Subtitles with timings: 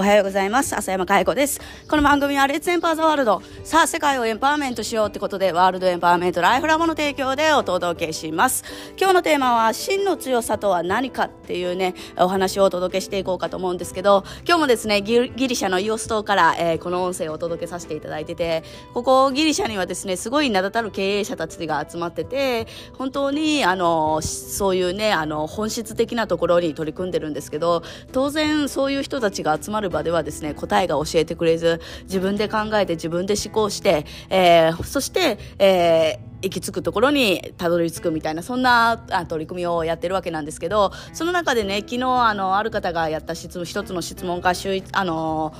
[0.00, 0.74] おはようございます。
[0.74, 1.60] 浅山海子です。
[1.86, 3.42] この番組はレッツエンパーザワールド。
[3.70, 8.64] さあ、世界をエンパワーメントしようってことで、ワールドエンパワーメントライフラボの提供でお届けします。
[8.98, 22.66] 今日のテーマは、真の強さとは何かっていうね、お話をお届けしていこうかと思うんですけど、今日もですね、ギリシャのイオス島から、えー、この音声をお届けさせていただいてて、ここギリシャにはですね、すごい名だたる経営者たちが集まってて、
[22.98, 45.52] 本当に、あの、そういうね、あの、本質的なところに取り組んでるんですけど、当然そういう人たちが集まる場ではですね、答えが教えてくれず、自分で考えて自分で思考して、えー、そして、えー、行き着くところにたどり着くみたいなそんな取り組みをやってるわけなんですけどその中でね昨日あのある方がやった質問一つの質問が週あの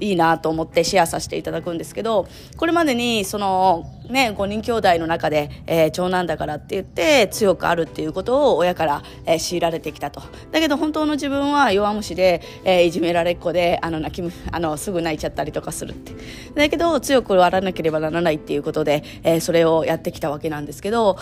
[0.00, 16.12] いいなと思ってシェアさせていただくんですけどこれまでにそのね5人兄弟の中で、えー、長男だからって言って強くあるっていうことを親から、えー、強いられてきたとだけど本当の自分は弱虫で、えー、いじめられっ子であの泣きあのすぐ泣いちゃったりとかするって
[16.54, 21.16] だけど強く割らなければならないっていうことで、えー、それをやってきたわけなんですけど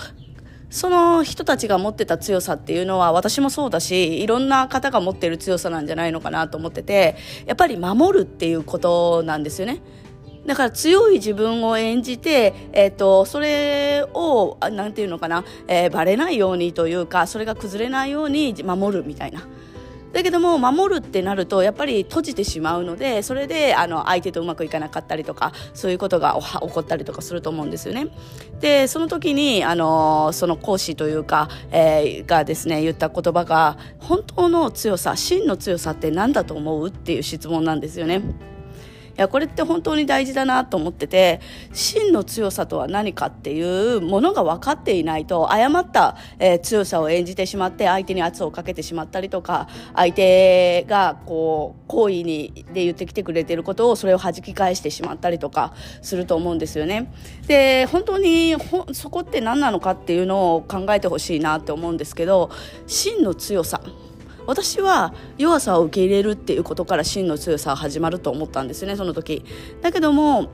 [0.71, 9.81] その人たちが持ってた強さっていうのは私もそうだしいろんな方が持ってる強さなんじゃないのかなと思っててやっぱり守るっていうことなんですよね。
[10.47, 19.43] だから強い自分を演じて、えっ、ー、と、それを、なんていうのかな、えー、バレないようにというか、それが崩れないように守るみたいな。
[20.17, 28.09] だけども守るってなるとやっぱり閉じてしまうのでそれであの相手とうまくいかなかったりとかそういうことが起こったりとかすると思うんですよね。
[28.59, 36.89] でその時にあのその講師というか、えー、がですね言った言葉が本当の強さ真の強さって何だと思う？
[36.89, 38.23] っていう質問なんですよね。
[39.17, 41.41] やこれって本当に大事だなと思ってて
[41.72, 57.12] 真の強さとは何かっていうものが分かっていないと誤った、えー、強さを演じてしまって相手に圧をかけてしまったりとか相手がこう好意にで言ってきてくれてることをそれを弾き返してしまったりとかすると思うんですよね。
[57.47, 58.56] で本当に
[58.93, 62.50] そこって何なのかっていうのを考えてほしいなって思うんですけど
[62.87, 63.81] 真の強さ
[64.47, 69.45] 私は弱さを受け入れるっていうことから真の強さは始まると思ったんですねその時
[69.83, 70.51] だけども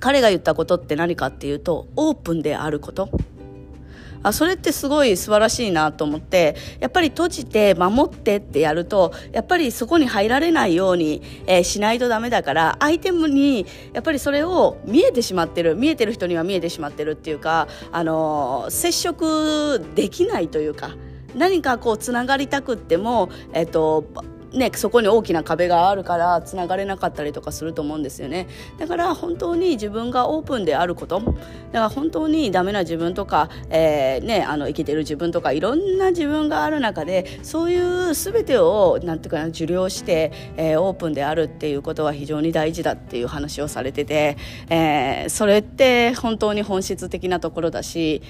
[0.00, 3.10] 彼が言ったことって何かっていうとオープンであること
[4.22, 20.90] あそれってすごい素晴らしいなと思ってやっぱり閉じて守ってってやるとやっぱりそこに入られないように、えー、しないとダメだから相手にやっぱりそれを見えてしまってる見えてる人には見えてしまってるっていうか、あのー、接触できないというか。
[21.34, 24.04] 何かこうつながりたくっても、えっと
[24.52, 28.48] ね、そこに大きな壁があるからつながれなかったりとかすると思うんですよね。
[28.78, 31.34] だから本当に自分がオープンであることだか
[31.72, 44.36] ら本当にダメな自分とか、えー、ね、あの生きてる自分とかいろんな自分がある中でそういう全てをなんていうかな受領して、えー、オープンであるっていうことは非常に大事だっていう話をされてて、
[44.68, 48.22] えー、それって本当に本質的なところだし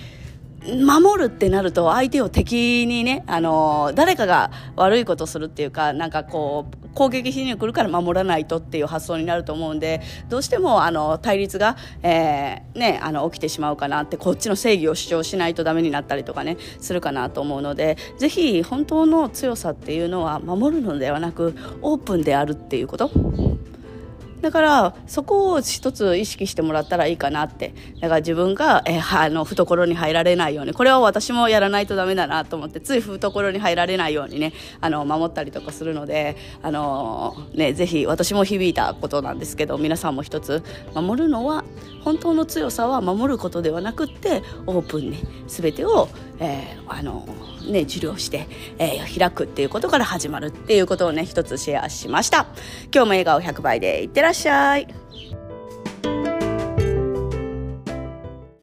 [0.62, 23.10] 守るってなると相手を敵にね、あの誰かが悪いことするっていうか、なんかこう、攻撃しに来るから守らないとっていう発想になると思うんで、どうしてもあの対立が、えー、ね、あの起きてしまうかなって、こっちの正義を主張しないとダメになったりとかね、するかなと思うので、ぜひ本当の強さっていうのは守るのではなく、オープンであるっていうこと。
[24.40, 27.74] だからそこを一つ意識してもらったらいいかなって。
[28.00, 30.72] だから自分が、え、あの懐に入られないように。
[30.72, 40.62] これは私もやらないとダメだなと思ってつい懐に入られないようにねあの守ったりとかするのであのねぜひ私も響いたことなんですけど皆さんも一つ
[40.94, 41.64] 守るのは
[42.02, 46.08] 本当の強さは守ることではなくってオープンに全てを、
[46.38, 47.26] えー、あの
[47.68, 48.48] ね、受領して、
[48.78, 52.46] えー、開くっていうことから始まるっていうことをね、一つシェアしました。
[52.92, 54.99] 今日も笑顔100倍でいってららっしゃい。